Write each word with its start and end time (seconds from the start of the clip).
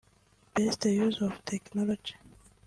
Best 0.55 0.83
use 0.85 1.21
of 1.21 1.45
technology 1.45 2.15